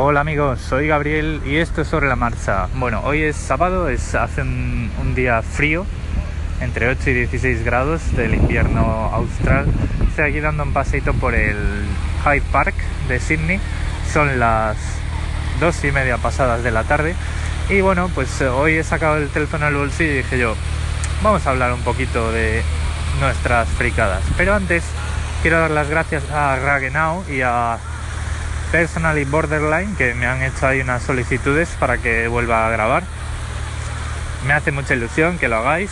Hola 0.00 0.20
amigos, 0.20 0.60
soy 0.60 0.86
Gabriel 0.86 1.40
y 1.44 1.56
esto 1.56 1.82
es 1.82 1.88
sobre 1.88 2.06
la 2.06 2.14
marcha. 2.14 2.68
Bueno, 2.76 3.00
hoy 3.02 3.24
es 3.24 3.34
sábado, 3.34 3.88
es, 3.88 4.14
hace 4.14 4.42
un, 4.42 5.12
día 5.16 5.42
frío, 5.42 5.84
entre 6.60 6.88
8 6.88 7.10
y 7.10 7.14
16 7.14 7.64
grados 7.64 8.14
del 8.14 8.34
invierno 8.34 8.80
austral. 9.12 9.66
Estoy 10.08 10.30
aquí 10.30 10.38
dando 10.38 10.62
un 10.62 10.72
paseito 10.72 11.14
por 11.14 11.34
el 11.34 11.56
Hyde 12.24 12.44
Park 12.52 12.76
de 13.08 13.18
Sydney. 13.18 13.58
Son 14.12 14.38
las 14.38 14.76
dos 15.58 15.84
y 15.84 15.90
media 15.90 16.16
pasadas 16.16 16.62
de 16.62 16.70
la 16.70 16.84
tarde. 16.84 17.16
Y 17.68 17.80
bueno, 17.80 18.08
pues 18.14 18.40
hoy 18.42 18.74
he 18.74 18.84
sacado 18.84 19.16
el 19.16 19.28
teléfono 19.30 19.66
al 19.66 19.74
bolsillo 19.74 20.12
y 20.12 20.16
dije 20.18 20.38
yo, 20.38 20.54
vamos 21.24 21.44
a 21.44 21.50
hablar 21.50 21.72
un 21.72 21.82
poquito 21.82 22.30
de 22.30 22.62
nuestras 23.18 23.68
fricadas. 23.70 24.22
Pero 24.36 24.54
antes 24.54 24.84
quiero 25.42 25.58
dar 25.58 25.72
las 25.72 25.90
gracias 25.90 26.22
a 26.30 26.54
Ragenau 26.54 27.24
y 27.28 27.40
a 27.40 27.78
Personally 28.70 29.24
Borderline 29.24 29.94
que 29.96 30.14
me 30.14 30.26
han 30.26 30.42
hecho 30.42 30.66
ahí 30.66 30.80
unas 30.80 31.02
solicitudes 31.02 31.68
para 31.80 31.98
que 31.98 32.28
vuelva 32.28 32.66
a 32.66 32.70
grabar. 32.70 33.02
Me 34.46 34.52
hace 34.52 34.72
mucha 34.72 34.94
ilusión 34.94 35.38
que 35.38 35.48
lo 35.48 35.56
hagáis. 35.56 35.90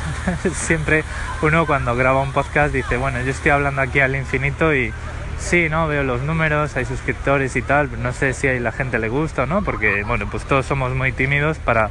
Siempre 0.52 1.04
uno 1.42 1.66
cuando 1.66 1.94
graba 1.96 2.20
un 2.20 2.32
podcast 2.32 2.74
dice, 2.74 2.96
bueno, 2.96 3.20
yo 3.22 3.30
estoy 3.30 3.52
hablando 3.52 3.80
aquí 3.82 4.00
al 4.00 4.16
infinito 4.16 4.74
y 4.74 4.92
sí, 5.38 5.68
¿no? 5.68 5.86
Veo 5.86 6.02
los 6.02 6.22
números, 6.22 6.76
hay 6.76 6.84
suscriptores 6.84 7.54
y 7.56 7.62
tal, 7.62 8.02
no 8.02 8.12
sé 8.12 8.34
si 8.34 8.48
a 8.48 8.52
la 8.60 8.72
gente 8.72 8.98
le 8.98 9.08
gusta 9.08 9.44
o 9.44 9.46
no, 9.46 9.62
porque 9.62 10.02
bueno, 10.04 10.28
pues 10.30 10.44
todos 10.44 10.66
somos 10.66 10.94
muy 10.94 11.12
tímidos 11.12 11.58
para, 11.58 11.90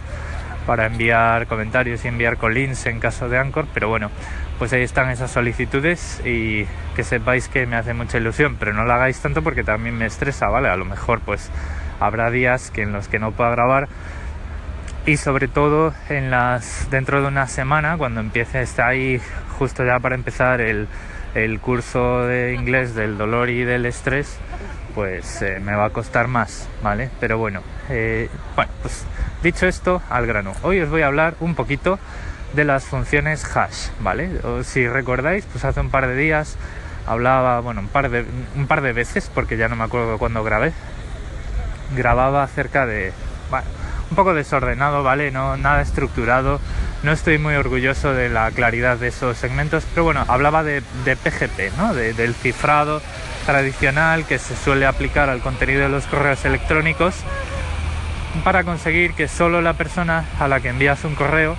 para 0.67 0.85
enviar 0.85 1.47
comentarios 1.47 2.03
y 2.03 2.09
enviar 2.09 2.35
con 2.35 2.53
links 2.53 2.85
en 2.87 2.99
caso 2.99 3.29
de 3.29 3.37
Anchor, 3.39 3.65
pero 3.73 3.87
bueno, 3.87 4.11
pues 4.59 4.73
ahí 4.73 4.83
están 4.83 5.09
esas 5.09 5.31
solicitudes 5.31 6.21
y 6.25 6.65
que 6.93 7.03
sepáis 7.03 7.47
que 7.47 7.65
me 7.65 7.77
hace 7.77 7.93
mucha 7.93 8.17
ilusión, 8.17 8.57
pero 8.59 8.73
no 8.73 8.83
lo 8.83 8.93
hagáis 8.93 9.19
tanto 9.21 9.41
porque 9.41 9.63
también 9.63 9.97
me 9.97 10.05
estresa, 10.05 10.49
¿vale? 10.49 10.67
A 10.67 10.75
lo 10.75 10.83
mejor 10.83 11.21
pues 11.21 11.49
habrá 12.01 12.29
días 12.29 12.69
que 12.69 12.81
en 12.81 12.91
los 12.91 13.07
que 13.07 13.17
no 13.17 13.31
pueda 13.31 13.49
grabar 13.51 13.87
y 15.05 15.15
sobre 15.15 15.47
todo 15.47 15.93
en 16.09 16.31
las 16.31 16.89
dentro 16.91 17.21
de 17.21 17.27
una 17.29 17.47
semana 17.47 17.97
cuando 17.97 18.19
empiece 18.19 18.61
está 18.61 18.87
ahí 18.87 19.21
justo 19.57 19.85
ya 19.85 19.99
para 19.99 20.15
empezar 20.15 20.59
el, 20.59 20.89
el 21.33 21.61
curso 21.61 22.27
de 22.27 22.53
inglés 22.53 22.93
del 22.93 23.17
dolor 23.17 23.49
y 23.49 23.63
del 23.63 23.85
estrés 23.85 24.37
pues 24.97 25.43
eh, 25.43 25.59
me 25.59 25.75
va 25.75 25.85
a 25.85 25.89
costar 25.91 26.27
más, 26.27 26.67
¿vale? 26.81 27.11
Pero 27.19 27.37
bueno, 27.37 27.61
eh, 27.87 28.31
bueno, 28.55 28.71
pues 28.81 29.05
dicho 29.43 29.67
esto, 29.67 30.01
al 30.09 30.25
grano. 30.25 30.53
Hoy 30.63 30.81
os 30.81 30.89
voy 30.89 31.03
a 31.03 31.05
hablar 31.05 31.35
un 31.39 31.53
poquito 31.53 31.99
de 32.53 32.63
las 32.63 32.85
funciones 32.85 33.45
hash, 33.55 33.89
¿vale? 33.99 34.39
O 34.43 34.63
si 34.63 34.87
recordáis, 34.87 35.45
pues 35.51 35.65
hace 35.65 35.81
un 35.81 35.91
par 35.91 36.07
de 36.07 36.15
días 36.15 36.57
hablaba, 37.05 37.59
bueno, 37.59 37.81
un 37.81 37.89
par 37.89 38.09
de, 38.09 38.25
un 38.55 38.65
par 38.65 38.81
de 38.81 38.91
veces, 38.91 39.29
porque 39.31 39.55
ya 39.55 39.69
no 39.69 39.75
me 39.75 39.83
acuerdo 39.83 40.17
cuándo 40.17 40.43
grabé, 40.43 40.73
grababa 41.95 42.41
acerca 42.41 42.87
de, 42.87 43.13
bueno, 43.51 43.67
un 44.09 44.15
poco 44.15 44.33
desordenado, 44.33 45.03
¿vale? 45.03 45.29
No, 45.29 45.57
nada 45.57 45.83
estructurado, 45.83 46.59
no 47.03 47.11
estoy 47.11 47.37
muy 47.37 47.55
orgulloso 47.55 48.13
de 48.13 48.29
la 48.29 48.49
claridad 48.51 48.97
de 48.97 49.09
esos 49.09 49.37
segmentos, 49.37 49.85
pero 49.93 50.03
bueno, 50.03 50.25
hablaba 50.27 50.63
de, 50.63 50.81
de 51.05 51.15
PGP, 51.15 51.77
¿no? 51.77 51.93
De, 51.93 52.13
del 52.13 52.33
cifrado 52.33 53.01
tradicional 53.45 54.25
que 54.25 54.39
se 54.39 54.55
suele 54.55 54.85
aplicar 54.85 55.29
al 55.29 55.41
contenido 55.41 55.81
de 55.81 55.89
los 55.89 56.05
correos 56.05 56.43
electrónicos 56.45 57.15
para 58.43 58.63
conseguir 58.63 59.13
que 59.13 59.27
solo 59.27 59.61
la 59.61 59.73
persona 59.73 60.25
a 60.39 60.47
la 60.47 60.59
que 60.59 60.69
envías 60.69 61.03
un 61.03 61.15
correo 61.15 61.55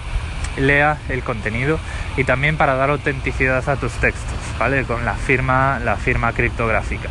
lea 0.56 0.98
el 1.08 1.22
contenido 1.22 1.78
y 2.16 2.24
también 2.24 2.56
para 2.56 2.74
dar 2.74 2.90
autenticidad 2.90 3.68
a 3.68 3.76
tus 3.76 3.92
textos, 3.92 4.38
¿vale? 4.58 4.84
Con 4.84 5.04
la 5.04 5.14
firma, 5.14 5.78
la 5.78 5.96
firma 5.96 6.32
criptográfica. 6.32 7.08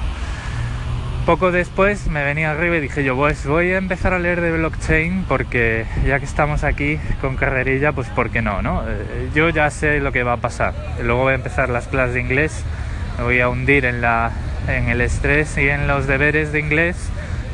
Poco 1.28 1.52
después 1.52 2.08
me 2.08 2.24
venía 2.24 2.52
arriba 2.52 2.78
y 2.78 2.80
dije 2.80 3.04
yo, 3.04 3.14
pues 3.18 3.46
voy 3.46 3.74
a 3.74 3.78
empezar 3.78 4.14
a 4.14 4.18
leer 4.18 4.40
de 4.40 4.54
blockchain 4.54 5.26
porque 5.28 5.86
ya 6.06 6.20
que 6.20 6.26
estamos 6.26 6.64
aquí 6.64 7.02
con 7.20 7.36
carrerilla, 7.36 7.92
pues 7.92 8.08
¿por 8.08 8.30
qué 8.30 8.42
no? 8.42 8.62
no? 8.62 8.82
Eh, 8.88 9.30
yo 9.36 9.50
ya 9.50 9.70
sé 9.70 10.00
lo 10.00 10.14
que 10.14 10.24
va 10.24 10.32
a 10.32 10.38
pasar. 10.38 10.74
Luego 11.04 11.24
voy 11.24 11.34
a 11.34 11.36
empezar 11.36 11.68
las 11.68 11.90
clases 11.90 12.14
de 12.14 12.22
inglés, 12.22 12.64
me 13.18 13.26
voy 13.26 13.42
a 13.42 13.50
hundir 13.50 13.84
en, 13.84 14.00
la, 14.00 14.32
en 14.70 14.88
el 14.88 15.02
estrés 15.02 15.58
y 15.58 15.68
en 15.68 15.86
los 15.86 16.08
deberes 16.08 16.54
de 16.54 16.62
inglés 16.62 16.96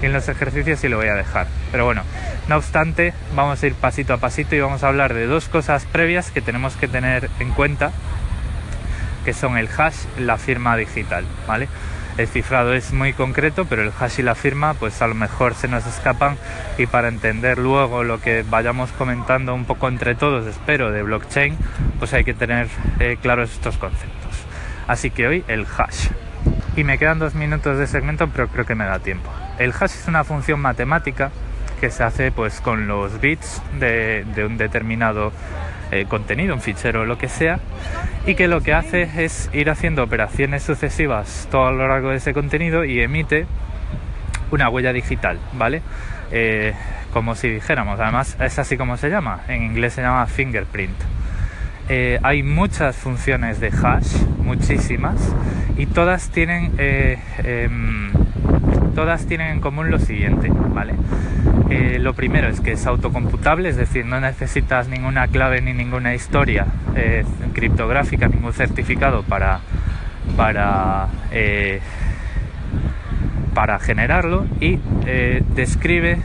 y 0.04 0.06
en 0.06 0.14
los 0.14 0.30
ejercicios 0.30 0.84
y 0.84 0.88
lo 0.88 0.98
voy 0.98 1.08
a 1.08 1.16
dejar. 1.16 1.48
Pero 1.72 1.86
bueno, 1.86 2.04
no 2.50 2.58
obstante, 2.58 3.12
vamos 3.36 3.64
a 3.64 3.66
ir 3.66 3.74
pasito 3.74 4.14
a 4.14 4.18
pasito 4.18 4.56
y 4.56 4.60
vamos 4.60 4.84
a 4.84 4.90
hablar 4.90 5.16
de 5.16 5.26
dos 5.26 5.50
cosas 5.50 5.86
previas 5.86 6.30
que 6.30 6.42
tenemos 6.42 6.76
que 6.76 6.88
tener 6.88 7.28
en 7.40 7.50
cuenta, 7.50 7.92
que 9.26 9.34
son 9.34 9.58
el 9.58 9.68
hash 9.76 9.98
la 10.20 10.38
firma 10.38 10.78
digital, 10.78 11.26
¿vale? 11.48 11.68
El 12.18 12.28
cifrado 12.28 12.74
es 12.74 12.94
muy 12.94 13.14
concreto, 13.14 13.66
pero 13.66 13.82
el 13.82 13.92
hash 14.00 14.20
y 14.20 14.24
la 14.24 14.36
firma 14.36 14.76
pues 14.76 15.02
a 15.02 15.08
lo 15.08 15.16
mejor 15.16 15.56
se 15.56 15.68
nos 15.68 15.88
escapan 15.88 16.38
y 16.78 16.86
para 16.86 17.08
entender 17.08 17.58
luego 17.58 18.04
lo 18.04 18.22
que 18.22 18.44
vayamos 18.48 18.92
comentando 18.92 19.56
un 19.56 19.66
poco 19.66 19.88
entre 19.88 20.14
todos, 20.14 20.46
espero, 20.46 20.92
de 20.92 21.02
blockchain, 21.02 21.58
pues 21.98 22.14
hay 22.14 22.24
que 22.24 22.36
tener 22.36 22.68
eh, 23.00 23.18
claros 23.20 23.52
estos 23.52 23.78
conceptos. 23.78 24.46
Así 24.88 25.10
que 25.10 25.28
hoy 25.28 25.44
el 25.48 25.66
hash. 25.66 26.10
Y 26.76 26.84
me 26.84 27.00
quedan 27.00 27.18
dos 27.18 27.34
minutos 27.34 27.80
de 27.80 27.88
segmento, 27.88 28.28
pero 28.28 28.48
creo 28.48 28.66
que 28.66 28.76
me 28.76 28.86
da 28.86 29.00
tiempo. 29.00 29.32
El 29.58 29.72
hash 29.72 29.96
es 29.96 30.08
una 30.08 30.24
función 30.24 30.60
matemática 30.60 31.32
que 31.84 31.92
se 31.92 32.06
hace 32.06 32.32
pues 32.32 32.62
con 32.62 32.88
los 32.88 33.20
bits 33.20 33.62
de, 33.78 34.24
un 34.48 34.56
determinado 34.56 35.34
eh, 35.92 36.06
contenido, 36.08 36.56
un 36.56 36.62
fichero 36.62 37.02
o 37.02 37.06
lo 37.06 37.18
que 37.18 37.28
sea, 37.28 37.60
y 38.26 38.36
que 38.36 38.48
lo 38.48 38.62
que 38.62 38.74
hace 38.74 39.02
es 39.18 39.50
ir 39.52 39.70
haciendo 39.70 40.02
operaciones 40.02 40.64
sucesivas 40.64 41.50
todo 41.52 41.68
a 41.68 41.72
lo 41.74 41.86
largo 41.86 42.12
de 42.12 42.16
ese 42.16 42.34
contenido 42.34 42.86
y 42.86 43.02
emite 43.02 43.48
una 44.50 44.70
huella 44.70 44.94
digital, 44.94 45.40
¿vale? 45.52 45.82
Eh, 46.32 46.74
como 47.12 47.36
si 47.36 47.50
dijéramos, 47.50 48.00
además 48.00 48.38
es 48.40 48.58
así 48.60 48.78
como 48.78 48.96
se 48.96 49.10
llama, 49.10 49.42
en 49.50 49.64
inglés 49.64 49.92
se 49.92 50.04
llama 50.04 50.26
fingerprint. 50.28 50.96
Eh, 51.90 52.18
hay 52.24 52.44
muchas 52.44 52.96
funciones 52.96 53.60
de 53.60 53.68
hash, 53.68 54.22
muchísimas, 54.42 55.36
y 55.78 55.86
todas 55.88 56.30
tienen, 56.30 56.72
em, 56.78 58.14
todas 58.96 59.26
tienen 59.26 59.50
en 59.50 59.60
común 59.60 59.92
lo 59.92 60.00
siguiente, 60.00 60.48
¿vale? 60.50 60.94
Eh, 61.74 61.98
lo 61.98 62.14
primero 62.14 62.50
es 62.50 62.62
que 62.62 62.74
es 62.74 62.86
autocomputable, 62.86 63.68
es 63.68 63.78
decir, 63.78 64.06
no 64.06 64.20
necesitas 64.20 64.88
ninguna 64.90 65.28
clave 65.28 65.60
ni 65.60 65.74
ninguna 65.74 66.14
historia 66.14 66.68
eh, 66.96 67.26
criptográfica, 67.52 68.28
ningún 68.28 68.54
certificado 68.54 69.24
para, 69.24 69.60
para, 70.38 71.08
eh, 71.32 71.82
para 73.56 73.80
generarlo 73.80 74.46
y 74.60 74.78
describe 75.56 76.20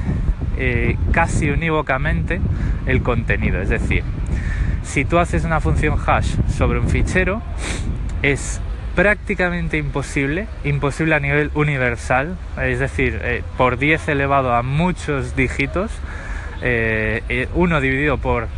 casi 1.12 1.48
unívocamente 1.48 2.40
el 2.84 3.02
contenido. 3.02 3.62
Es 3.62 3.70
decir, 3.70 4.02
si 4.82 5.06
tú 5.06 5.18
haces 5.18 5.44
una 5.44 5.60
función 5.60 5.96
hash 6.04 6.34
sobre 6.48 6.78
un 6.78 6.90
fichero, 6.90 7.40
es 8.20 8.60
prácticamente 8.98 9.76
imposible, 9.76 10.48
imposible 10.64 11.14
a 11.14 11.20
nivel 11.20 11.52
universal, 11.54 12.36
es 12.60 12.80
decir, 12.80 13.20
eh, 13.22 13.44
por 13.56 13.78
10 13.78 14.08
elevado 14.08 14.52
a 14.52 14.64
muchos 14.64 15.36
dígitos, 15.36 15.92
eh, 16.62 17.22
eh, 17.28 17.48
uno 17.54 17.80
dividido 17.80 18.18
por 18.18 18.48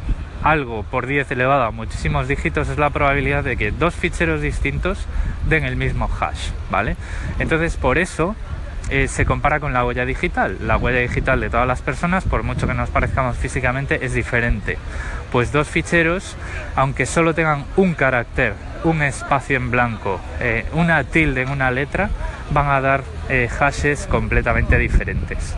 algo 0.43 0.83
por 0.85 1.07
10 1.07 1.31
elevado 1.33 1.65
a 1.65 1.73
muchísimos 1.73 2.27
dígitos 2.27 2.71
es 2.71 2.79
la 2.79 2.89
probabilidad 2.89 3.45
de 3.45 3.59
que 3.59 3.71
dos 3.71 3.95
ficheros 3.95 4.41
distintos 4.41 5.05
den 5.47 5.67
el 5.67 5.77
mismo 5.77 6.09
hash, 6.09 6.53
¿vale? 6.71 6.97
Entonces, 7.39 7.77
por 7.77 7.99
eso 7.99 8.35
eh, 8.91 9.09
se 9.09 9.25
compara 9.25 9.61
con 9.61 9.73
la 9.73 9.85
huella 9.85 10.05
digital. 10.05 10.59
La 10.61 10.77
huella 10.77 10.99
digital 10.99 11.41
de 11.41 11.49
todas 11.49 11.67
las 11.67 11.81
personas, 11.81 12.25
por 12.25 12.43
mucho 12.43 12.67
que 12.67 12.75
nos 12.75 12.91
parezcamos 12.91 13.37
físicamente, 13.37 14.05
es 14.05 14.15
diferente. 14.15 14.79
Pues 15.31 15.53
dos 15.53 15.69
ficheros, 15.69 16.37
aunque 16.77 17.07
solo 17.07 17.35
tengan 17.35 17.65
un 17.77 17.95
carácter, 17.95 18.55
un 18.85 19.03
espacio 19.03 19.57
en 19.57 19.71
blanco, 19.71 20.21
eh, 20.41 20.67
una 20.73 21.05
tilde 21.05 21.43
en 21.43 21.51
una 21.51 21.71
letra, 21.71 22.11
van 22.51 22.69
a 22.69 22.81
dar 22.81 23.03
eh, 23.29 23.49
hashes 23.49 24.07
completamente 24.07 24.77
diferentes. 24.77 25.55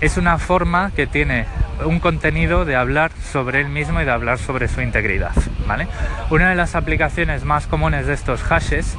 Es 0.00 0.16
una 0.16 0.38
forma 0.38 0.92
que 0.94 1.06
tiene 1.06 1.46
un 1.84 2.00
contenido 2.00 2.64
de 2.64 2.76
hablar 2.76 3.10
sobre 3.32 3.60
él 3.60 3.68
mismo 3.68 4.00
y 4.00 4.04
de 4.04 4.10
hablar 4.10 4.38
sobre 4.38 4.68
su 4.68 4.80
integridad. 4.80 5.32
¿vale? 5.66 5.88
Una 6.30 6.50
de 6.50 6.54
las 6.54 6.74
aplicaciones 6.74 7.44
más 7.44 7.66
comunes 7.66 8.06
de 8.06 8.14
estos 8.14 8.42
hashes 8.42 8.96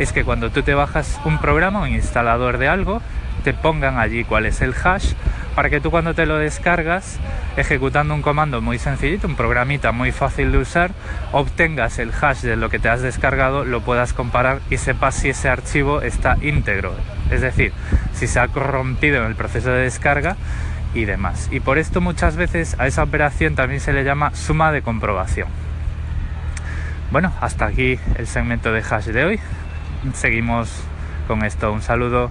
es 0.00 0.14
que 0.14 0.24
cuando 0.24 0.50
tú 0.50 0.62
te 0.62 0.72
bajas 0.72 1.20
un 1.26 1.38
programa, 1.38 1.82
un 1.82 1.90
instalador 1.90 2.56
de 2.56 2.68
algo, 2.68 3.02
te 3.44 3.52
pongan 3.52 3.98
allí 3.98 4.24
cuál 4.24 4.46
es 4.46 4.62
el 4.62 4.74
hash 4.74 5.12
para 5.54 5.68
que 5.68 5.78
tú 5.78 5.90
cuando 5.90 6.14
te 6.14 6.24
lo 6.24 6.38
descargas, 6.38 7.18
ejecutando 7.58 8.14
un 8.14 8.22
comando 8.22 8.62
muy 8.62 8.78
sencillito, 8.78 9.26
un 9.26 9.36
programita 9.36 9.92
muy 9.92 10.10
fácil 10.10 10.52
de 10.52 10.58
usar, 10.58 10.92
obtengas 11.32 11.98
el 11.98 12.12
hash 12.18 12.40
de 12.40 12.56
lo 12.56 12.70
que 12.70 12.78
te 12.78 12.88
has 12.88 13.02
descargado, 13.02 13.66
lo 13.66 13.82
puedas 13.82 14.14
comparar 14.14 14.60
y 14.70 14.78
sepas 14.78 15.16
si 15.16 15.28
ese 15.28 15.50
archivo 15.50 16.00
está 16.00 16.38
íntegro. 16.40 16.94
Es 17.30 17.42
decir, 17.42 17.74
si 18.14 18.26
se 18.26 18.40
ha 18.40 18.48
corrompido 18.48 19.18
en 19.18 19.26
el 19.26 19.34
proceso 19.34 19.70
de 19.70 19.82
descarga 19.82 20.36
y 20.94 21.04
demás. 21.04 21.48
Y 21.50 21.60
por 21.60 21.76
esto 21.76 22.00
muchas 22.00 22.36
veces 22.36 22.74
a 22.78 22.86
esa 22.86 23.02
operación 23.02 23.54
también 23.54 23.80
se 23.80 23.92
le 23.92 24.02
llama 24.02 24.34
suma 24.34 24.72
de 24.72 24.80
comprobación. 24.80 25.48
Bueno, 27.10 27.34
hasta 27.42 27.66
aquí 27.66 27.98
el 28.16 28.26
segmento 28.26 28.72
de 28.72 28.82
hash 28.88 29.06
de 29.06 29.24
hoy 29.24 29.40
seguimos 30.14 30.70
con 31.26 31.44
esto. 31.44 31.72
Un 31.72 31.82
saludo. 31.82 32.30